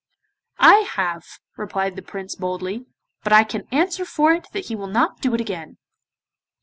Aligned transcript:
'I 0.57 0.77
have,' 0.95 1.37
replied 1.57 1.93
Prince 2.07 2.33
Vivien 2.33 2.41
boldly, 2.41 2.85
'but 3.23 3.31
I 3.31 3.43
can 3.43 3.67
answer 3.71 4.03
for 4.03 4.31
it 4.33 4.47
that 4.51 4.65
he 4.65 4.75
will 4.75 4.87
not 4.87 5.21
do 5.21 5.35
it 5.35 5.41
again! 5.41 5.77